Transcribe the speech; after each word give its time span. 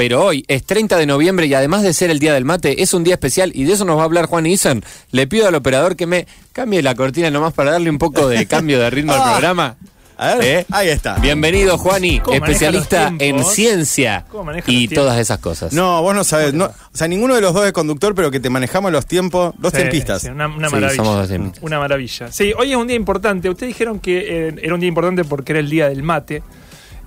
pero 0.00 0.24
hoy 0.24 0.46
es 0.48 0.64
30 0.64 0.96
de 0.96 1.04
noviembre 1.04 1.44
y 1.46 1.52
además 1.52 1.82
de 1.82 1.92
ser 1.92 2.08
el 2.10 2.18
día 2.20 2.32
del 2.32 2.46
mate, 2.46 2.82
es 2.82 2.94
un 2.94 3.04
día 3.04 3.12
especial 3.12 3.52
y 3.54 3.64
de 3.64 3.74
eso 3.74 3.84
nos 3.84 3.98
va 3.98 4.00
a 4.00 4.04
hablar 4.06 4.24
Juan 4.24 4.46
Isan. 4.46 4.82
Le 5.10 5.26
pido 5.26 5.46
al 5.46 5.54
operador 5.54 5.94
que 5.94 6.06
me 6.06 6.26
cambie 6.52 6.80
la 6.82 6.94
cortina 6.94 7.30
nomás 7.30 7.52
para 7.52 7.72
darle 7.72 7.90
un 7.90 7.98
poco 7.98 8.26
de 8.26 8.46
cambio 8.48 8.80
de 8.80 8.88
ritmo 8.88 9.12
al 9.12 9.20
Ah. 9.20 9.32
programa. 9.32 9.76
A 10.16 10.36
ver, 10.36 10.44
¿Eh? 10.60 10.66
ahí 10.70 10.88
está. 10.88 11.16
Bienvenido, 11.18 11.76
Juani, 11.76 12.18
¿Cómo 12.20 12.40
maneja 12.40 12.50
especialista 12.52 13.12
en 13.18 13.44
ciencia 13.44 14.24
¿Cómo 14.30 14.44
maneja 14.44 14.70
y 14.72 14.88
todas 14.88 15.18
esas 15.18 15.38
cosas. 15.38 15.74
No, 15.74 16.00
vos 16.00 16.14
no 16.14 16.24
sabés. 16.24 16.54
No, 16.54 16.64
o 16.64 16.72
sea, 16.96 17.06
ninguno 17.06 17.34
de 17.34 17.42
los 17.42 17.52
dos 17.52 17.66
es 17.66 17.72
conductor, 17.72 18.14
pero 18.14 18.30
que 18.30 18.40
te 18.40 18.48
manejamos 18.48 18.90
los 18.92 19.04
tiempos, 19.04 19.52
dos 19.58 19.70
Sí, 19.72 19.80
tiempistas. 19.80 20.22
sí, 20.22 20.28
una, 20.28 20.46
una 20.46 20.68
Sí, 20.68 20.74
maravilla. 20.76 20.96
somos 21.04 21.18
dos 21.18 21.28
tiempistas. 21.28 21.62
Una 21.62 21.78
maravilla. 21.78 22.32
Sí, 22.32 22.54
hoy 22.56 22.70
es 22.70 22.76
un 22.78 22.86
día 22.86 22.96
importante. 22.96 23.50
Ustedes 23.50 23.68
dijeron 23.74 23.98
que 24.00 24.48
eh, 24.48 24.54
era 24.62 24.72
un 24.72 24.80
día 24.80 24.88
importante 24.88 25.24
porque 25.24 25.52
era 25.52 25.60
el 25.60 25.68
día 25.68 25.90
del 25.90 26.02
mate. 26.02 26.42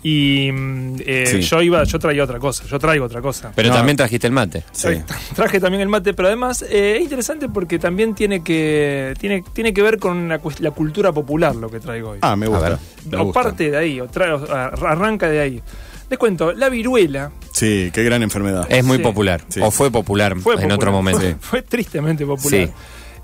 Y 0.04 0.52
mm, 0.52 0.96
eh, 1.06 1.26
Sí. 1.28 1.42
yo 1.42 1.62
iba, 1.62 1.84
yo 1.86 1.98
traía 1.98 2.24
otra 2.26 2.38
cosa, 2.38 2.66
yo 2.66 2.78
traigo 2.78 3.06
otra 3.06 3.22
cosa. 3.22 3.52
Pero 3.56 3.70
No. 3.70 3.76
también 3.76 3.96
trajiste 3.98 4.28
el 4.28 4.34
mate. 4.34 4.64
Sí. 4.74 4.88
Tra- 4.90 5.06
Traje 5.36 5.60
también 5.62 5.82
el 5.82 5.88
mate, 5.88 6.14
pero 6.14 6.28
además 6.28 6.62
eh, 6.70 6.96
es 6.98 7.02
interesante 7.04 7.48
porque 7.50 7.80
también 7.80 8.14
tiene 8.14 8.44
que 8.44 9.14
tiene, 9.20 9.44
tiene 9.54 9.74
que 9.74 9.82
ver 9.82 10.00
con 10.00 10.28
la, 10.28 10.42
la 10.60 10.72
cultura 10.72 11.12
popular 11.14 11.56
lo 11.56 11.70
que 11.70 11.80
traigo 11.80 12.12
hoy. 12.12 12.20
Ah, 12.22 12.36
me 12.36 12.48
gusta. 12.48 12.70
ver. 12.70 12.78
me 13.10 13.18
o 13.18 13.24
gusta. 13.26 13.42
parte 13.44 13.72
de 13.72 13.78
ahí, 13.78 14.02
o 14.02 14.08
tra- 14.10 14.42
o 14.42 14.52
a- 14.54 14.68
arranca 14.92 15.30
de 15.30 15.40
ahí. 15.40 15.62
Les 16.10 16.20
cuento, 16.20 16.52
la 16.52 16.70
viruela 16.70 17.32
Sí, 17.54 17.90
qué 17.94 18.04
gran 18.04 18.22
enfermedad. 18.24 18.66
Es 18.70 18.84
muy 18.84 18.98
Sí. 18.98 19.04
popular, 19.04 19.42
Sí. 19.48 19.62
o 19.64 19.72
fue 19.72 19.90
popular 19.90 20.32
fue 20.40 20.56
en 20.56 20.60
popular, 20.60 20.74
otro 20.78 20.92
momento. 20.92 21.22
Fue, 21.22 21.36
fue 21.40 21.62
tristemente 21.62 22.26
popular. 22.26 22.70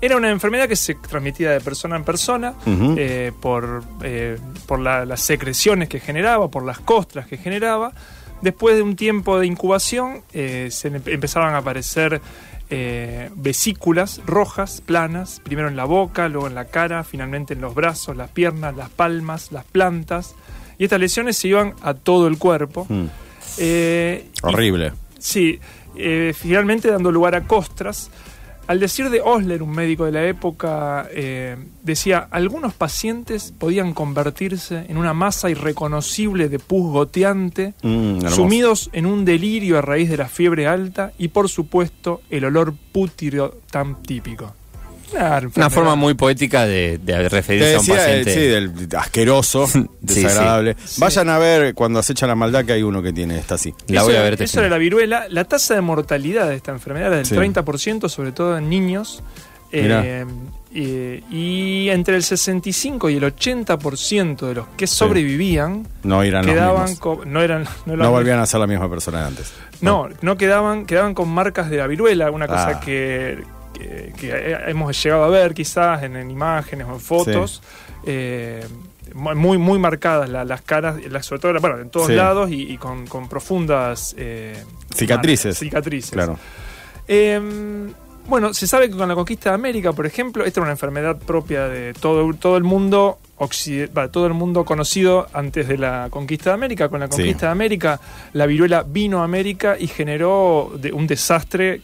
Era 0.02 0.16
una 0.16 0.30
enfermedad 0.30 0.66
que 0.68 0.76
se 0.76 0.94
transmitía 0.94 1.50
de 1.50 1.60
persona 1.60 1.96
en 1.96 2.04
persona 2.04 2.54
eh, 2.96 3.32
por, 3.40 3.82
eh, 4.02 4.38
por 4.66 4.78
la- 4.80 5.04
las 5.04 5.20
secreciones 5.20 5.88
que 5.88 6.00
generaba, 6.00 6.48
por 6.48 6.64
las 6.64 6.78
costras 6.80 7.26
que 7.26 7.36
generaba. 7.36 7.92
Después 8.40 8.76
de 8.76 8.82
un 8.82 8.96
tiempo 8.96 9.38
de 9.38 9.46
incubación, 9.46 10.22
eh, 10.32 10.68
se 10.70 10.90
empe- 10.90 11.12
empezaban 11.12 11.54
a 11.54 11.58
aparecer 11.58 12.20
eh, 12.72 13.28
vesículas 13.34 14.20
rojas, 14.26 14.80
planas, 14.80 15.40
primero 15.44 15.66
en 15.68 15.74
la 15.76 15.84
boca, 15.84 16.28
luego 16.28 16.46
en 16.46 16.54
la 16.54 16.66
cara, 16.66 17.02
finalmente 17.02 17.52
en 17.54 17.60
los 17.60 17.74
brazos, 17.74 18.16
las 18.16 18.30
piernas, 18.30 18.76
las 18.76 18.88
palmas, 18.90 19.50
las 19.50 19.64
plantas. 19.64 20.34
Y 20.78 20.84
estas 20.84 21.00
lesiones 21.00 21.36
se 21.36 21.48
iban 21.48 21.74
a 21.82 21.94
todo 21.94 22.26
el 22.28 22.38
cuerpo. 22.38 22.86
Mm, 22.88 23.06
Eh, 23.58 24.26
y- 24.32 24.46
horrible. 24.46 24.92
Sí, 25.18 25.58
eh, 25.96 26.32
finalmente 26.38 26.88
dando 26.90 27.10
lugar 27.10 27.34
a 27.34 27.42
costras. 27.42 28.08
Al 28.70 28.78
decir 28.78 29.10
de 29.10 29.20
Osler, 29.20 29.64
un 29.64 29.72
médico 29.72 30.04
de 30.04 30.12
la 30.12 30.24
época, 30.28 31.08
eh, 31.10 31.56
decía, 31.82 32.28
algunos 32.30 32.72
pacientes 32.72 33.52
podían 33.58 33.94
convertirse 33.94 34.86
en 34.88 34.96
una 34.96 35.12
masa 35.12 35.50
irreconocible 35.50 36.48
de 36.48 36.60
pus 36.60 36.92
goteante, 36.92 37.74
Mm, 37.82 38.28
sumidos 38.28 38.88
en 38.92 39.06
un 39.06 39.24
delirio 39.24 39.76
a 39.76 39.82
raíz 39.82 40.08
de 40.08 40.18
la 40.18 40.28
fiebre 40.28 40.68
alta 40.68 41.10
y, 41.18 41.28
por 41.28 41.48
supuesto, 41.48 42.20
el 42.30 42.44
olor 42.44 42.72
pútrido 42.92 43.56
tan 43.72 44.00
típico. 44.02 44.54
Una, 45.12 45.70
forma 45.70 45.94
muy 45.96 46.14
poética 46.14 46.66
de, 46.66 46.98
de 46.98 47.12
Te 47.14 47.28
referirse 47.28 47.74
a 47.74 47.80
un 47.80 47.86
decía, 47.86 47.94
eh, 47.94 48.24
paciente. 48.24 48.34
sí, 48.34 48.40
del 48.40 48.88
asqueroso, 48.96 49.66
desagradable. 50.00 50.76
Sí. 50.84 51.00
Vayan 51.00 51.28
a 51.28 51.38
ver 51.38 51.74
cuando 51.74 51.98
acecha 51.98 52.26
la 52.26 52.34
maldad 52.34 52.64
que 52.64 52.72
hay 52.72 52.82
uno 52.82 53.02
que 53.02 53.12
tiene 53.12 53.38
esta 53.38 53.56
así. 53.56 53.74
La 53.88 53.96
Eso 53.98 54.04
voy 54.06 54.14
a 54.14 54.16
era- 54.18 54.24
ver. 54.24 54.32
este 54.34 54.44
Eso 54.44 54.60
era 54.60 54.68
la 54.68 54.78
viruela. 54.78 55.26
La 55.28 55.44
tasa 55.44 55.74
de 55.74 55.80
mortalidad 55.80 56.48
de 56.48 56.56
esta 56.56 56.70
enfermedad 56.72 57.08
era 57.08 57.16
del 57.16 57.26
Sí. 57.26 57.34
30%, 57.34 58.08
sobre 58.08 58.32
todo 58.32 58.56
en 58.58 58.68
niños. 58.68 59.22
Mirá. 59.72 60.02
Eh, 60.04 60.26
eh, 60.74 61.22
y 61.30 61.88
entre 61.90 62.16
el 62.16 62.22
65 62.24 63.08
y 63.10 63.16
el 63.16 63.22
80% 63.24 64.46
de 64.48 64.54
los 64.54 64.66
que 64.76 64.86
sobrevivían 64.88 65.86
No 66.02 66.22
los 66.24 66.44
quedaban 66.46 66.82
mismos. 66.90 66.98
con, 66.98 67.32
no 67.32 67.40
eran 67.42 67.64
no, 67.86 67.94
eran- 67.94 68.04
No 68.06 68.10
volvían 68.10 68.38
a 68.40 68.46
ser 68.46 68.58
la 68.60 68.66
misma 68.66 68.88
persona 68.90 69.20
de 69.20 69.26
antes. 69.28 69.52
no, 69.80 70.08
no 70.22 70.36
quedaban 70.36 70.86
quedaban 70.86 71.14
con 71.14 71.28
marcas 71.28 71.70
de 71.70 71.76
la 71.76 71.86
viruela, 71.86 72.30
una 72.32 72.46
cosa 72.48 72.68
Ah. 72.76 72.80
que, 72.80 73.38
que- 73.72 74.12
que 74.18 74.56
hemos 74.68 75.02
llegado 75.02 75.24
a 75.24 75.28
ver 75.28 75.54
quizás 75.54 76.02
en, 76.02 76.16
en 76.16 76.30
imágenes 76.30 76.86
o 76.88 76.94
en 76.94 77.00
fotos. 77.00 77.62
eh, 78.04 78.64
muy 79.14 79.58
muy 79.58 79.78
marcadas 79.78 80.28
la- 80.30 80.44
las 80.44 80.62
caras, 80.62 80.96
las, 81.10 81.26
sobre 81.26 81.40
todo 81.40 81.60
bueno, 81.60 81.78
en 81.80 81.90
todos 81.90 82.06
Sí. 82.06 82.14
lados 82.14 82.50
y, 82.50 82.62
y 82.72 82.76
con, 82.78 83.06
con 83.08 83.28
profundas 83.28 84.14
eh, 84.16 84.54
Cicatrices. 84.94 85.58
cicatrices. 85.58 86.12
Claro. 86.12 86.38
Eh, 87.08 87.40
bueno, 88.28 88.54
se 88.54 88.66
sabe 88.68 88.88
que 88.88 88.96
con 88.96 89.08
la 89.08 89.14
conquista 89.16 89.50
de 89.50 89.54
América, 89.56 89.92
por 89.92 90.06
ejemplo, 90.06 90.44
esta 90.44 90.60
era 90.60 90.64
una 90.64 90.72
enfermedad 90.72 91.18
propia 91.18 91.66
de 91.68 91.92
todo, 91.94 92.32
todo 92.34 92.56
el 92.56 92.62
mundo 92.64 93.18
todo 94.12 94.26
el 94.26 94.34
mundo 94.34 94.66
conocido 94.66 95.26
antes 95.32 95.66
de 95.66 95.78
la 95.78 96.08
conquista 96.10 96.50
de 96.50 96.54
América. 96.54 96.88
Con 96.90 97.00
la 97.00 97.06
Sí. 97.06 97.12
conquista 97.12 97.46
de 97.46 97.52
América, 97.52 97.98
la 98.34 98.44
viruela 98.46 98.84
vino 98.86 99.22
a 99.22 99.24
América 99.24 99.76
y 99.78 99.86
generó 99.88 100.70
de- 100.78 100.92
un 100.92 101.06
desastre 101.06 101.80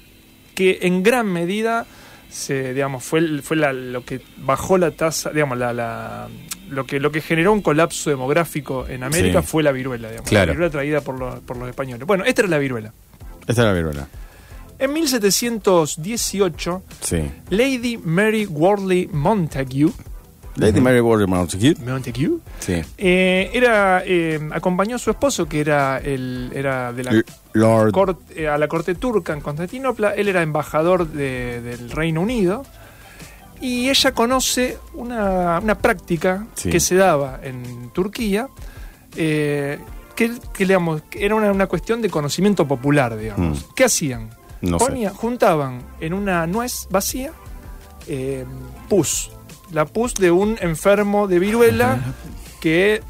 que 0.56 0.80
en 0.82 1.04
gran 1.04 1.28
medida 1.32 1.86
se, 2.28 2.74
digamos, 2.74 3.04
fue, 3.04 3.40
fue 3.42 3.56
la- 3.56 3.72
lo 3.72 4.04
que 4.04 4.20
bajó 4.38 4.76
la 4.78 4.90
tasa, 4.90 5.30
digamos, 5.30 5.56
la, 5.58 5.72
la- 5.72 6.26
lo, 6.68 6.84
que, 6.84 6.98
lo 6.98 7.12
que 7.12 7.20
generó 7.20 7.52
un 7.52 7.62
colapso 7.62 8.10
demográfico 8.10 8.84
en 8.88 9.04
América 9.04 9.40
Sí. 9.42 9.46
fue 9.48 9.62
la 9.62 9.70
viruela, 9.70 10.08
digamos, 10.08 10.28
Claro. 10.28 10.46
la 10.46 10.52
viruela 10.52 10.70
traída 10.72 11.00
por 11.02 11.16
los, 11.18 11.38
por 11.40 11.56
los 11.56 11.68
españoles. 11.68 12.04
Bueno, 12.06 12.24
esta 12.24 12.42
era 12.42 12.48
la 12.50 12.58
viruela. 12.58 12.92
Esta 13.46 13.52
es 13.62 13.66
la 13.68 13.72
viruela. 13.72 14.08
En 14.78 14.92
1718, 14.92 16.82
Sí. 17.00 17.30
Lady 17.50 17.96
Mary 17.98 18.46
Worley 18.46 19.08
Montague, 19.12 19.88
Lady 20.56 20.80
Mary 20.80 21.00
Warren 21.00 21.28
Montague. 21.28 21.74
Montague 21.86 22.30
Sí. 22.60 22.82
eh, 22.96 23.50
era, 23.52 24.02
eh, 24.06 24.40
acompañó 24.52 24.96
a 24.96 24.98
su 24.98 25.10
esposo, 25.10 25.46
que 25.46 25.60
era, 25.60 25.98
el, 25.98 26.50
era 26.54 26.92
de 26.94 27.04
la 27.04 27.10
Lord. 27.56 28.16
eh, 28.34 28.48
a 28.48 28.58
la 28.58 28.68
corte 28.68 28.94
turca 28.94 29.32
en 29.32 29.40
Constantinopla. 29.40 30.14
Él 30.14 30.28
era 30.28 30.42
embajador 30.42 31.06
de- 31.08 31.60
del 31.62 31.90
Reino 31.90 32.20
Unido. 32.20 32.64
Y 33.60 33.88
ella 33.88 34.12
conoce 34.12 34.76
una, 34.94 35.58
una 35.62 35.78
práctica 35.78 36.46
Sí. 36.54 36.68
que 36.70 36.78
se 36.80 36.94
daba 36.96 37.40
en 37.42 37.90
Turquía, 37.90 38.48
eh, 39.16 39.78
que, 40.14 40.32
que, 40.52 40.64
digamos, 40.66 41.02
era 41.12 41.34
una, 41.34 41.50
una 41.52 41.66
cuestión 41.66 42.02
de 42.02 42.10
conocimiento 42.10 42.68
popular, 42.68 43.16
digamos. 43.16 43.60
Mm. 43.66 43.74
¿Qué 43.74 43.84
hacían? 43.84 44.30
No 44.60 44.78
sé. 44.78 44.86
Ponía- 44.86 45.10
juntaban 45.10 45.82
en 46.00 46.12
una 46.14 46.46
nuez 46.46 46.86
vacía 46.90 47.32
eh, 48.08 48.44
pus. 48.88 49.30
La 49.72 49.84
pus 49.86 50.14
de 50.14 50.30
un 50.30 50.56
enfermo 50.60 51.26
de 51.26 51.38
viruela 51.38 51.98
que 52.60 53.02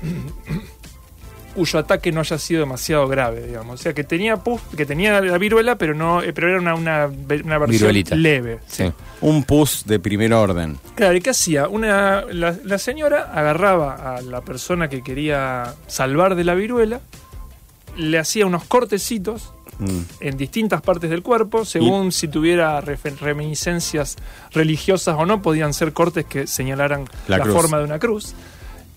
cuyo 1.57 1.79
ataque 1.81 2.13
no 2.13 2.21
haya 2.21 2.39
sido 2.39 2.61
demasiado 2.61 3.09
grave, 3.09 3.47
digamos. 3.47 3.81
O 3.81 3.83
sea, 3.83 3.93
que 3.95 4.05
tenía 4.05 4.37
pus, 4.37 4.61
que 4.77 4.87
tenía 4.87 5.21
la 5.21 5.39
viruela, 5.39 5.77
pero 5.77 5.95
no, 5.95 6.23
eh, 6.23 6.33
pero 6.33 6.51
era 6.51 6.61
una, 6.61 6.75
una, 6.75 7.07
una 7.07 7.59
versión 7.59 7.69
Viruelita. 7.69 8.15
leve. 8.15 8.61
Sí. 8.69 8.93
Un 9.23 9.43
pus 9.45 9.85
de 9.87 9.99
primer 9.99 10.33
orden. 10.33 10.79
Claro, 10.95 11.17
¿y 11.17 11.21
qué 11.21 11.31
hacía? 11.31 11.67
Una, 11.69 12.23
la, 12.31 12.55
la 12.63 12.79
señora 12.79 13.33
agarraba 13.35 14.17
a 14.17 14.21
la 14.23 14.43
persona 14.43 14.89
que 14.89 15.03
quería 15.03 15.75
salvar 15.89 16.35
de 16.37 16.45
la 16.45 16.55
viruela, 16.55 17.01
le 17.97 18.19
hacía 18.19 18.47
unos 18.47 18.65
cortecitos 18.65 19.53
Mm. 19.79 20.01
en 20.21 20.37
distintas 20.39 20.81
partes 20.81 21.11
del 21.11 21.23
cuerpo, 21.23 21.67
según 21.67 22.11
si 22.11 22.29
tuviera 22.29 22.81
reminiscencias 22.81 24.17
religiosas 24.53 25.17
o 25.19 25.27
no, 25.27 25.43
podían 25.43 25.75
ser 25.75 25.93
cortes 25.93 26.25
que 26.25 26.47
señalaran 26.47 27.05
La 27.29 27.45
forma 27.45 27.77
de 27.79 27.85
una 27.85 27.99
cruz. 27.99 28.35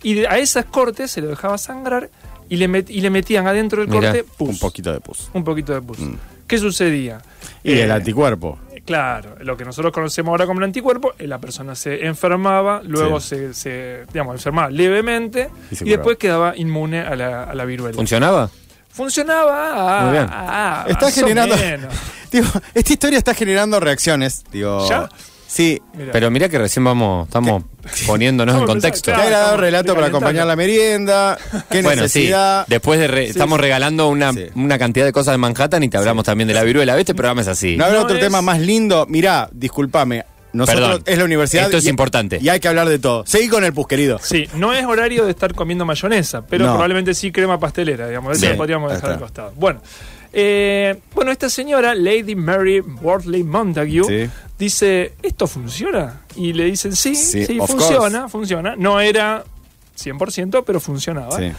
Y 0.03 0.23
a 0.23 0.37
esas 0.37 0.63
cortes 0.63 1.11
se 1.11 1.19
le 1.19 1.27
dejaba 1.27 1.57
sangrar 1.57 2.09
y 2.49 2.57
le, 2.57 2.67
met- 2.69 2.89
y 2.89 3.01
le 3.01 3.09
metían 3.09 3.47
adentro 3.47 3.81
del 3.81 3.89
Mirá, 3.89 4.11
corte 4.11 4.25
pus. 4.37 4.49
Un 4.49 4.59
poquito 4.59 4.91
de 4.91 4.99
pus. 4.99 5.29
Un 5.33 5.43
poquito 5.43 5.73
de 5.73 5.81
pus. 5.81 5.99
Mm. 5.99 6.13
¿Qué 6.47 6.57
sucedía? 6.57 7.19
Y 7.63 7.73
Eh, 7.73 7.83
el 7.83 7.91
anticuerpo. 7.91 8.57
Claro, 8.85 9.35
lo 9.41 9.55
que 9.55 9.65
nosotros 9.65 9.93
conocemos 9.93 10.31
ahora 10.31 10.47
como 10.47 10.59
el 10.61 10.63
anticuerpo, 10.63 11.13
eh, 11.19 11.27
la 11.27 11.37
persona 11.37 11.75
se 11.75 12.05
enfermaba, 12.07 12.81
luego 12.83 13.19
Sí. 13.19 13.29
se, 13.29 13.53
se, 13.53 14.05
digamos, 14.11 14.33
enfermaba 14.35 14.71
levemente 14.71 15.49
Y 15.69 15.89
después 15.89 16.17
quedaba 16.17 16.57
inmune 16.57 17.01
a 17.01 17.15
la, 17.15 17.43
a 17.43 17.53
la 17.53 17.65
viruela. 17.65 17.95
¿Funcionaba? 17.95 18.49
Funcionaba. 18.89 20.01
Muy 20.03 20.11
bien. 20.13 20.27
ah, 20.29 20.85
Está 20.89 21.11
generando-. 21.11 21.55
Digo, 22.31 22.47
esta 22.73 22.93
historia 22.93 23.17
está 23.17 23.33
generando 23.33 23.79
reacciones. 23.79 24.43
Digo, 24.51 24.87
¿Ya? 24.89 25.07
Sí. 25.51 25.81
Mirá. 25.97 26.11
Pero 26.11 26.29
mira 26.29 26.47
que 26.47 26.59
recién 26.59 26.83
vamos, 26.83 27.27
estamos 27.27 27.63
poniéndonos 28.05 28.55
en 28.55 28.65
contexto. 28.67 29.09
Qué 29.11 29.15
Claro, 29.15 29.23
agradable 29.23 29.47
estamos 29.49 29.61
relato 29.61 29.95
para 29.95 30.07
acompañar 30.07 30.45
la 30.45 30.55
merienda. 30.55 31.37
Qué 31.71 31.81
Bueno, 31.81 32.07
sí. 32.07 32.19
necesidad. 32.19 32.67
Después 32.67 32.99
de 32.99 33.07
re- 33.07 33.23
Sí, 33.25 33.31
estamos 33.31 33.57
sí. 33.57 33.61
regalando 33.63 34.09
una, 34.09 34.31
Sí. 34.31 34.45
una 34.53 34.77
cantidad 34.77 35.05
de 35.05 35.11
cosas 35.11 35.33
de 35.33 35.39
Manhattan 35.39 35.81
y 35.83 35.89
te 35.89 35.97
hablamos 35.97 36.23
también 36.23 36.47
de 36.47 36.53
la 36.53 36.63
viruela. 36.63 36.95
Este 36.99 37.15
programa 37.15 37.41
es 37.41 37.47
así. 37.47 37.75
¿No 37.77 37.85
habrá 37.85 37.97
No 37.97 38.03
otro 38.05 38.17
es- 38.17 38.21
tema 38.21 38.43
más 38.43 38.59
lindo? 38.59 39.07
Mirá, 39.09 39.49
discúlpame. 39.51 40.23
Nosotros 40.53 40.87
Perdón. 40.87 41.03
es 41.07 41.17
la 41.17 41.23
universidad. 41.25 41.65
Esto 41.65 41.77
es 41.77 41.85
y- 41.85 41.89
importante. 41.89 42.37
Y 42.41 42.49
hay 42.49 42.59
que 42.59 42.67
hablar 42.67 42.87
de 42.87 42.99
todo. 42.99 43.23
Seguí 43.25 43.47
con 43.49 43.63
el 43.63 43.73
pus, 43.73 43.87
querido. 43.87 44.19
Sí, 44.21 44.47
no 44.55 44.71
es 44.73 44.85
horario 44.85 45.25
de 45.25 45.31
estar 45.31 45.53
comiendo 45.55 45.83
mayonesa, 45.85 46.43
pero 46.45 46.65
No. 46.65 46.71
probablemente 46.73 47.13
sí 47.15 47.31
crema 47.31 47.59
pastelera, 47.59 48.07
digamos. 48.07 48.33
Eso 48.33 48.41
Bien, 48.41 48.51
lo 48.53 48.57
podríamos 48.57 48.91
dejar 48.91 49.05
al 49.09 49.15
está. 49.15 49.25
costado. 49.25 49.53
Bueno, 49.55 49.81
eh, 50.31 50.99
bueno, 51.15 51.31
esta 51.31 51.49
señora, 51.49 51.95
Lady 51.95 52.35
Mary 52.35 52.79
Wortley 52.81 53.43
Montague, 53.43 54.03
Sí. 54.03 54.29
Dice, 54.59 55.13
¿esto 55.23 55.47
funciona? 55.47 56.21
Y 56.35 56.53
le 56.53 56.65
dicen, 56.65 56.95
sí, 56.95 57.15
Sí, 57.15 57.57
funciona, 57.65 58.27
funciona. 58.29 58.75
No 58.77 58.99
era 58.99 59.43
100%, 59.97 60.63
pero 60.65 60.79
funcionaba. 60.79 61.37
Sí. 61.37 61.51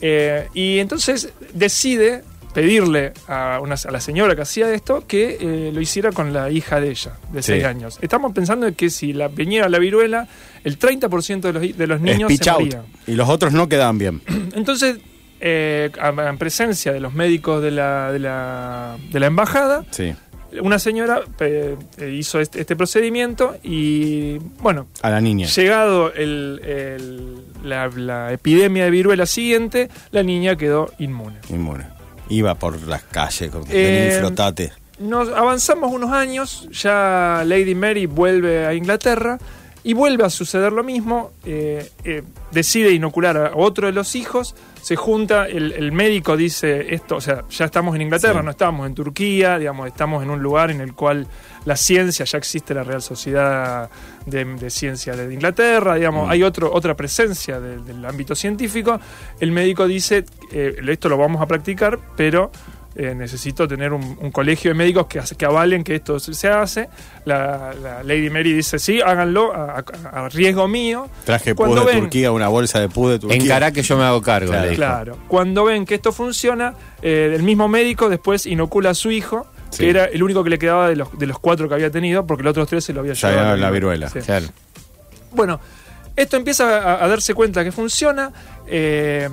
Eh, 0.00 0.48
y 0.54 0.78
entonces 0.78 1.30
decide 1.54 2.22
pedirle 2.52 3.12
a, 3.28 3.60
una- 3.62 3.74
a 3.76 3.90
la 3.90 4.00
señora 4.00 4.34
que 4.34 4.40
hacía 4.42 4.72
esto 4.72 5.04
que 5.06 5.36
eh, 5.40 5.70
lo 5.72 5.80
hiciera 5.80 6.10
con 6.12 6.32
la 6.32 6.50
hija 6.50 6.80
de 6.80 6.90
ella, 6.90 7.12
de 7.30 7.42
Sí. 7.42 7.52
6 7.52 7.64
años. 7.64 7.98
Estamos 8.00 8.32
pensando 8.32 8.66
en 8.66 8.74
que 8.74 8.88
si 8.88 9.12
la 9.12 9.28
viniera 9.28 9.68
la 9.68 9.78
viruela, 9.78 10.26
el 10.64 10.78
30% 10.78 11.40
de 11.40 11.52
los, 11.52 11.76
de 11.76 11.86
los 11.86 12.00
niños 12.00 12.32
Speech 12.32 12.44
se 12.44 12.52
morían. 12.52 12.82
Y 13.06 13.12
los 13.12 13.28
otros 13.28 13.52
no 13.52 13.68
quedaban 13.68 13.98
bien. 13.98 14.22
Entonces, 14.54 14.96
eh, 15.40 15.90
en 16.02 16.38
presencia 16.38 16.94
de 16.94 17.00
los 17.00 17.12
médicos 17.12 17.62
de 17.62 17.70
la, 17.72 18.10
de 18.10 18.18
la, 18.20 18.96
de 19.10 19.20
la 19.20 19.26
embajada, 19.26 19.84
Sí. 19.90 20.14
Una 20.62 20.78
señora 20.78 21.20
eh, 21.40 21.76
eh, 21.98 22.10
hizo 22.10 22.40
este, 22.40 22.60
este 22.60 22.76
procedimiento 22.76 23.56
y, 23.62 24.38
bueno, 24.60 24.86
A 25.02 25.10
la 25.10 25.20
niña. 25.20 25.46
llegado 25.46 26.12
el- 26.12 26.60
el- 26.64 27.36
la, 27.64 27.88
la 27.88 28.32
epidemia 28.32 28.84
de 28.84 28.90
viruela 28.90 29.26
siguiente, 29.26 29.88
la 30.10 30.22
niña 30.22 30.56
quedó 30.56 30.92
inmune. 30.98 31.36
Inmune. 31.48 31.84
Iba 32.28 32.54
por 32.56 32.80
las 32.86 33.02
calles 33.04 33.50
con 33.50 33.62
Eh, 33.70 34.08
vení, 34.10 34.20
flotate. 34.20 34.72
Nos 34.98 35.28
avanzamos 35.28 35.92
unos 35.92 36.10
años, 36.12 36.68
ya 36.72 37.42
Lady 37.46 37.74
Mary 37.74 38.06
vuelve 38.06 38.66
a 38.66 38.74
Inglaterra 38.74 39.38
y 39.88 39.94
vuelve 39.94 40.24
a 40.24 40.30
suceder 40.30 40.72
lo 40.72 40.82
mismo, 40.82 41.30
eh, 41.44 41.88
eh, 42.02 42.22
decide 42.50 42.90
inocular 42.90 43.36
a 43.36 43.52
otro 43.54 43.86
de 43.86 43.92
los 43.92 44.16
hijos, 44.16 44.56
se 44.82 44.96
junta, 44.96 45.46
el, 45.46 45.72
el 45.72 45.92
médico 45.92 46.36
dice 46.36 46.92
esto, 46.94 47.16
o 47.16 47.20
sea, 47.20 47.44
ya 47.48 47.64
estamos 47.66 47.94
en 47.94 48.02
Inglaterra, 48.02 48.40
Sí. 48.40 48.44
no 48.44 48.50
estamos 48.50 48.86
en 48.86 48.94
Turquía, 48.96 49.58
digamos, 49.58 49.86
estamos 49.86 50.24
en 50.24 50.30
un 50.30 50.42
lugar 50.42 50.70
en 50.72 50.80
el 50.80 50.92
cual 50.94 51.28
la 51.64 51.76
ciencia, 51.76 52.24
ya 52.24 52.38
existe 52.38 52.74
la 52.74 52.82
Real 52.82 53.00
Sociedad 53.00 53.88
de, 54.26 54.44
de 54.44 54.70
Ciencia 54.70 55.14
de 55.14 55.32
Inglaterra, 55.32 55.94
digamos, 55.94 56.26
Mm. 56.26 56.30
hay 56.30 56.42
otro, 56.42 56.72
otra 56.72 56.94
presencia 56.96 57.60
de- 57.60 57.78
del 57.78 58.04
ámbito 58.04 58.34
científico, 58.34 58.98
el 59.38 59.52
médico 59.52 59.86
dice, 59.86 60.24
eh, 60.52 60.76
esto 60.88 61.08
lo 61.08 61.16
vamos 61.16 61.40
a 61.40 61.46
practicar, 61.46 61.98
pero 62.16 62.50
eh, 62.96 63.14
necesito 63.14 63.68
tener 63.68 63.92
un, 63.92 64.16
un 64.20 64.30
colegio 64.32 64.70
de 64.70 64.74
médicos 64.74 65.06
que, 65.06 65.20
que 65.36 65.44
avalen 65.44 65.84
que 65.84 65.94
esto 65.96 66.18
se 66.18 66.48
hace. 66.48 66.88
La, 67.24 67.72
la 67.82 68.02
Lady 68.02 68.30
Mary 68.30 68.52
dice, 68.52 68.78
sí, 68.78 69.00
háganlo 69.00 69.54
a, 69.54 69.84
a- 70.12 70.24
a 70.24 70.28
riesgo 70.30 70.66
mío. 70.66 71.08
Traje 71.24 71.54
cuando 71.54 71.76
pus 71.76 71.86
de 71.86 71.92
ven- 71.92 72.00
Turquía, 72.04 72.32
una 72.32 72.48
bolsa 72.48 72.80
de 72.80 72.88
pus 72.88 73.10
de 73.10 73.18
Turquía. 73.18 73.42
Encará 73.42 73.70
que 73.72 73.82
yo 73.82 73.96
me 73.98 74.04
hago 74.04 74.22
cargo. 74.22 74.52
Claro. 74.74 75.18
Cuando 75.28 75.64
ven 75.64 75.84
que 75.84 75.96
esto 75.96 76.12
funciona, 76.12 76.74
eh, 77.02 77.32
el 77.36 77.42
mismo 77.42 77.68
médico 77.68 78.08
después 78.08 78.46
inocula 78.46 78.90
a 78.90 78.94
su 78.94 79.10
hijo, 79.10 79.46
Sí. 79.70 79.82
que 79.82 79.90
era 79.90 80.04
el 80.04 80.22
único 80.22 80.42
que 80.44 80.50
le 80.50 80.58
quedaba 80.58 80.88
de 80.88 80.94
los, 80.96 81.18
de 81.18 81.26
los 81.26 81.38
cuatro 81.40 81.68
que 81.68 81.74
había 81.74 81.90
tenido, 81.90 82.24
porque 82.26 82.44
los 82.44 82.52
otros 82.52 82.68
tres 82.68 82.84
se 82.84 82.92
lo 82.92 83.00
había 83.00 83.12
Ya 83.14 83.30
llevado. 83.30 83.50
había 83.50 83.64
la 83.64 83.70
viruela. 83.70 84.08
Sí. 84.08 84.20
Claro. 84.20 84.46
Bueno, 85.32 85.60
esto 86.14 86.36
empieza 86.36 86.78
a, 86.78 87.04
a 87.04 87.08
darse 87.08 87.34
cuenta 87.34 87.62
que 87.64 87.72
funciona. 87.72 88.32
eh, 88.68 89.28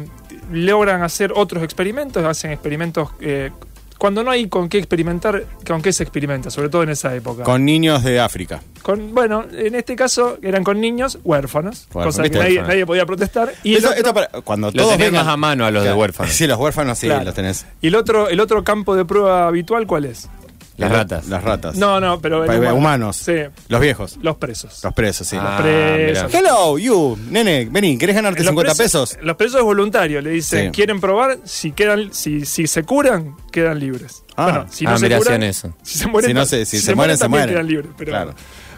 logran 0.52 1.04
hacer 1.04 1.32
otros 1.36 1.64
experimentos, 1.64 2.24
hacen 2.24 2.52
experimentos. 2.52 3.10
eh, 3.22 3.52
cuando 3.98 4.22
no 4.22 4.32
hay 4.32 4.50
con 4.50 4.68
qué 4.68 4.80
experimentar, 4.80 5.46
¿con 5.66 5.82
qué 5.82 5.94
se 5.94 6.04
experimenta? 6.04 6.50
Sobre 6.50 6.68
todo 6.68 6.84
en 6.84 6.90
esa 6.90 7.16
época. 7.16 7.44
Con 7.44 7.64
niños 7.64 8.04
de 8.04 8.20
África. 8.20 8.62
Con- 8.82 9.14
bueno, 9.14 9.46
en 9.54 9.76
este 9.76 9.96
caso 9.96 10.38
eran 10.42 10.66
con 10.66 10.82
niños 10.82 11.20
huérfanos, 11.24 11.88
cosa 11.90 12.24
que 12.24 12.32
nadie, 12.64 12.86
podía 12.86 13.06
protestar. 13.06 13.54
Y 13.64 13.74
el, 13.74 13.78
Eso- 13.78 13.88
otro, 13.90 13.98
esto 14.00 14.14
para- 14.14 14.28
cuando 14.44 14.68
Los 14.68 14.74
todos 14.76 14.92
tenés 14.98 15.08
vengan- 15.14 15.24
más 15.26 15.34
a 15.34 15.38
mano 15.38 15.66
a 15.66 15.72
los 15.72 15.86
de 15.86 15.94
huérfanos. 15.94 16.34
Sí, 16.36 16.48
los 16.48 16.58
huérfanos 16.60 17.00
sí, 17.00 17.08
Claro. 17.08 17.24
los 17.24 17.34
tenés. 17.34 17.66
y 17.82 17.88
el 17.88 17.96
otro, 17.96 18.28
el 18.28 18.42
otro 18.42 18.64
campo 18.66 18.94
de 18.94 19.06
prueba 19.06 19.48
habitual, 19.48 19.88
¿cuál 19.88 20.04
es? 20.06 20.28
Las 20.78 20.92
ratas. 20.92 21.28
Las 21.28 21.44
ratas. 21.44 21.76
No, 21.76 22.00
no, 22.00 22.20
pero 22.20 22.44
el 22.44 22.48
Pa- 22.48 22.56
humano. 22.58 22.76
humanos. 22.76 23.18
Sí, 23.18 23.36
Los 23.68 23.80
viejos. 23.80 24.18
los 24.22 24.38
presos. 24.38 24.84
Los 24.84 24.94
presos, 24.94 25.28
sí. 25.28 25.38
Ah, 25.40 25.60
presos. 25.62 26.30
mirá. 26.32 26.40
Hello, 26.40 26.78
you, 26.80 27.18
nene, 27.30 27.68
vení, 27.70 27.98
¿querés 27.98 28.16
ganarte 28.16 28.40
Los 28.40 28.50
50 28.50 28.74
presos- 28.74 29.10
pesos? 29.12 29.24
Los 29.26 29.36
presos 29.36 29.60
es 29.60 29.64
voluntario, 29.64 30.20
le 30.22 30.32
dicen, 30.32 30.66
Sí. 30.66 30.72
quieren 30.72 31.00
probar, 31.00 31.38
si 31.44 31.72
quedan, 31.74 32.12
si, 32.14 32.46
si 32.46 32.66
se 32.68 32.84
curan, 32.84 33.36
quedan 33.52 33.80
libres. 33.80 34.24
Ah. 34.36 34.44
bueno, 34.46 34.66
si 34.72 34.84
no 34.86 34.92
Ah, 34.92 34.98
se 34.98 35.06
mirá, 35.06 35.18
curan, 35.20 35.44
eso. 35.44 35.76
si 35.84 36.00
se 36.00 36.08
mueren, 36.08 36.30
Si 36.30 36.34
no 36.34 36.46
se- 36.48 36.66
si 36.66 36.80
se 36.80 36.96
mueren, 36.96 37.18
se 37.18 37.22
también 37.22 37.42
mueren. 37.42 37.56
quedan 37.56 37.68
libres, 37.68 37.92
pero 37.96 38.12
Claro. 38.12 38.34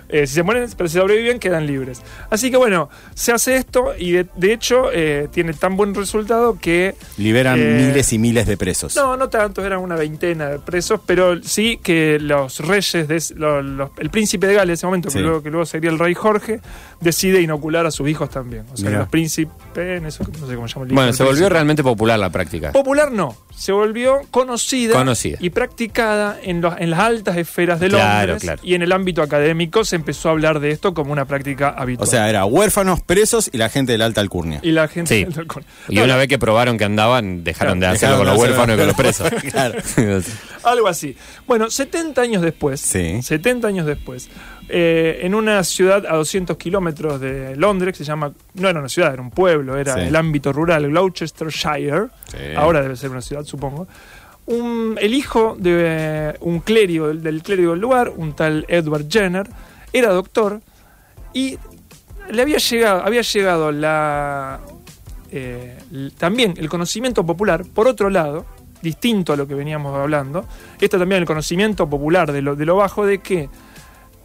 Eh, 0.09 0.27
si 0.27 0.35
se 0.35 0.43
mueren, 0.43 0.69
pero 0.77 0.87
si 0.89 0.97
sobreviven, 0.99 1.39
quedan 1.39 1.65
libres. 1.67 2.01
Así 2.29 2.51
que 2.51 2.57
bueno, 2.57 2.89
se 3.13 3.31
hace 3.31 3.55
esto 3.57 3.93
y 3.97 4.11
de, 4.11 4.25
de 4.35 4.53
hecho 4.53 4.89
eh, 4.93 5.27
tiene 5.31 5.53
tan 5.53 5.75
buen 5.77 5.93
resultado 5.95 6.57
que 6.59 6.95
Liberan 7.17 7.59
Eh, 7.59 7.85
miles 7.87 8.13
y 8.13 8.19
miles 8.19 8.45
de 8.47 8.57
presos. 8.57 8.95
no, 8.95 9.17
no 9.17 9.29
tantos, 9.29 9.63
eran 9.65 9.79
una 9.79 9.95
veintena 9.95 10.49
de 10.49 10.59
presos, 10.59 10.99
pero 11.05 11.41
sí 11.43 11.79
que 11.81 12.17
los 12.19 12.59
reyes, 12.59 13.07
de, 13.07 13.15
ese- 13.17 13.35
lo- 13.35 13.61
los- 13.61 13.89
el 13.97 14.09
príncipe 14.09 14.47
de 14.47 14.53
Gales, 14.53 14.69
en 14.69 14.73
ese 14.73 14.85
momento, 14.85 15.09
Sí. 15.09 15.17
que, 15.17 15.23
luego, 15.23 15.41
que 15.43 15.49
luego 15.49 15.65
sería 15.65 15.89
el 15.89 15.99
rey 15.99 16.13
Jorge, 16.13 16.59
decide 17.01 17.41
inocular 17.41 17.85
a 17.85 17.91
sus 17.91 18.07
hijos 18.09 18.29
también. 18.29 18.65
O 18.73 18.77
sea, 18.77 18.87
Mirá. 18.89 18.99
los 19.01 19.09
príncipes, 19.09 20.03
eso 20.05 20.23
no 20.39 20.47
sé 20.47 20.55
cómo 20.55 20.67
se 20.67 20.73
llama 20.75 20.85
el 20.85 20.91
hijo 20.91 20.95
Bueno, 20.95 21.13
se 21.13 21.23
volvió 21.23 21.49
realmente 21.49 21.83
popular 21.83 22.17
la 22.19 22.29
práctica. 22.29 22.71
Popular 22.71 23.11
no, 23.11 23.35
se 23.55 23.71
volvió 23.71 24.21
conocida, 24.31 24.93
Conocida. 24.93 25.37
y 25.39 25.49
practicada 25.49 26.37
en, 26.41 26.61
los- 26.61 26.75
en 26.79 26.89
las 26.89 26.99
altas 26.99 27.37
esferas 27.37 27.79
de 27.79 27.89
Claro, 27.89 28.27
Londres 28.33 28.43
claro. 28.43 28.61
y 28.63 28.73
en 28.75 28.81
el 28.81 28.91
ámbito 28.91 29.21
académico 29.21 29.83
se 29.83 29.94
empezó 29.95 30.29
a 30.29 30.31
hablar 30.33 30.59
de 30.59 30.71
esto 30.71 30.93
como 30.93 31.11
una 31.11 31.25
práctica 31.25 31.69
habitual. 31.69 32.07
O 32.07 32.11
sea, 32.11 32.29
era 32.29 32.45
huérfanos, 32.45 33.01
presos 33.01 33.49
y 33.51 33.57
la 33.57 33.69
gente 33.69 33.91
de 33.91 33.97
la 33.97 34.05
alta 34.05 34.21
alcurnia. 34.21 34.59
y 34.61 34.71
la 34.71 34.87
gente... 34.87 35.27
Sí. 35.27 35.41
Y 35.89 35.99
una 35.99 36.15
vez 36.17 36.27
que 36.27 36.37
probaron 36.39 36.77
que 36.77 36.85
andaban, 36.85 37.43
dejaron 37.43 37.79
de 37.79 37.87
hacerlo 37.87 38.17
con 38.17 38.27
los 38.27 38.35
de 38.35 38.41
huérfanos 38.41 38.75
y 38.75 38.77
con 38.79 38.87
los 38.87 38.95
presos. 38.95 39.29
Claro. 39.51 39.79
Algo 40.63 40.87
así. 40.87 41.15
Bueno, 41.47 41.69
70 41.69 42.21
años 42.21 42.41
después, 42.41 42.81
Sí. 42.81 43.21
70 43.21 43.67
años 43.67 43.85
después, 43.85 44.29
eh, 44.67 45.19
en 45.21 45.35
una 45.35 45.63
ciudad 45.63 46.05
a 46.07 46.15
200 46.15 46.57
kilómetros 46.57 47.21
de 47.21 47.55
Londres, 47.55 47.91
que 47.95 47.99
se 47.99 48.05
llama, 48.05 48.33
no 48.55 48.67
era 48.67 48.79
una 48.79 48.89
ciudad, 48.89 49.13
era 49.13 49.21
un 49.21 49.29
pueblo, 49.29 49.77
era 49.77 49.93
Sí. 49.93 49.99
el 50.01 50.15
ámbito 50.15 50.51
rural, 50.51 50.87
Gloucestershire, 50.89 52.07
Sí. 52.31 52.37
ahora 52.55 52.81
debe 52.81 52.95
ser 52.95 53.11
una 53.11 53.21
ciudad, 53.21 53.43
supongo. 53.43 53.87
Un- 54.47 54.97
el 55.01 55.13
hijo 55.13 55.55
de 55.59 55.71
eh, 55.75 56.33
un 56.41 56.59
clérigo, 56.59 57.07
del, 57.07 57.21
del 57.23 57.41
clérigo 57.43 57.71
del 57.71 57.81
lugar, 57.81 58.11
un 58.15 58.33
tal 58.35 58.65
Edward 58.67 59.05
Jenner, 59.09 59.47
era 59.97 60.11
doctor 60.11 60.61
y 61.33 61.57
le 62.31 62.41
había 62.41 62.57
llegado, 62.57 63.03
había 63.05 63.21
llegado 63.21 63.71
la, 63.71 64.59
eh, 65.31 65.77
también 66.17 66.53
el 66.57 66.69
conocimiento 66.69 67.25
popular, 67.25 67.63
por 67.73 67.87
otro 67.87 68.09
lado, 68.09 68.45
distinto 68.81 69.33
a 69.33 69.35
lo 69.35 69.47
que 69.47 69.55
veníamos 69.55 69.95
hablando, 69.97 70.45
esto 70.79 70.97
también 70.99 71.21
el 71.21 71.27
conocimiento 71.27 71.89
popular 71.89 72.31
de 72.31 72.41
lo, 72.41 72.55
de 72.55 72.65
lo 72.65 72.75
bajo, 72.75 73.05
de 73.05 73.19
que 73.19 73.49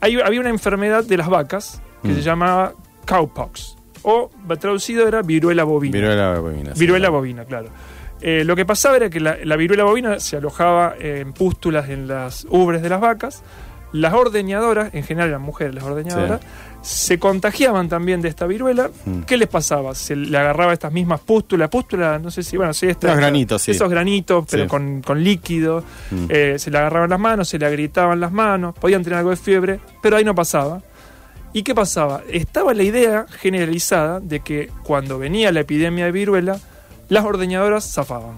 hay- 0.01 0.21
había 0.21 0.41
una 0.41 0.51
enfermedad 0.51 1.05
de 1.05 1.17
las 1.17 1.29
vacas 1.29 1.81
que 2.03 2.09
Mm. 2.09 2.15
se 2.15 2.23
llamaba 2.23 2.73
cowpox, 3.07 3.77
o 4.03 4.31
traducido 4.59 5.07
era 5.09 5.23
viruela 5.23 5.65
bovina. 5.65 5.93
Viruela 5.93 6.39
bovina. 6.39 6.75
sí, 6.75 6.81
Viruela 6.81 7.05
claro. 7.09 7.13
bovina, 7.15 7.45
claro. 7.45 7.69
Eh, 8.23 8.45
lo 8.45 8.55
que 8.55 8.67
pasaba 8.67 8.97
era 8.97 9.09
que 9.09 9.19
la, 9.21 9.37
la 9.45 9.57
viruela 9.57 9.85
bovina 9.85 10.21
se 10.21 10.37
alojaba 10.37 10.95
en 10.99 11.33
pústulas 11.33 11.89
en 11.89 12.07
las 12.07 12.47
ubres 12.51 12.83
de 12.83 12.89
las 12.91 13.01
vacas. 13.01 13.43
Las 13.93 14.15
ordeñadoras, 14.15 14.95
en 14.95 15.03
general 15.03 15.31
eran 15.31 15.43
mujeres 15.43 15.75
las 15.75 15.83
ordeñadoras, 15.85 16.41
se 16.83 17.19
contagiaban 17.19 17.89
también 17.89 18.23
de 18.23 18.29
esta 18.29 18.47
viruela. 18.47 18.91
Mm. 19.05 19.23
¿Qué 19.23 19.37
les 19.37 19.49
pasaba? 19.49 19.95
Se 19.95 20.15
le 20.17 20.39
agarraba 20.39 20.73
estas 20.73 20.93
mismas 20.93 21.21
pústulas, 21.21 21.69
pústulas, 21.69 22.23
no 22.23 22.31
sé 22.31 22.43
si, 22.43 22.57
bueno, 22.57 22.73
sí, 22.73 22.87
esta- 22.87 23.09
Los 23.09 23.17
granitos, 23.17 23.63
sí. 23.63 23.73
Esos 23.73 23.91
granitos, 23.91 24.45
pero 24.51 24.63
Sí. 24.65 24.69
con, 24.69 25.03
con 25.03 25.23
líquido. 25.25 25.83
Mm. 26.11 26.27
Eh, 26.29 26.55
se 26.59 26.71
le 26.71 26.79
agarraban 26.79 27.11
las 27.11 27.19
manos, 27.21 27.49
se 27.49 27.59
le 27.59 27.67
agritaban 27.67 28.21
las 28.21 28.31
manos, 28.33 28.75
podían 28.79 29.03
tener 29.03 29.19
algo 29.19 29.31
de 29.31 29.37
fiebre, 29.37 29.81
pero 30.01 30.17
ahí 30.17 30.25
no 30.25 30.35
pasaba. 30.35 30.81
¿Y 31.53 31.65
qué 31.65 31.75
pasaba? 31.75 32.23
Estaba 32.31 32.73
la 32.75 32.85
idea 32.85 33.27
generalizada 33.41 34.21
de 34.21 34.39
que 34.39 34.71
cuando 34.85 35.19
venía 35.19 35.51
la 35.51 35.61
epidemia 35.61 36.05
de 36.05 36.13
viruela, 36.13 36.59
las 37.09 37.25
ordeñadoras 37.25 37.93
zafaban. 37.93 38.37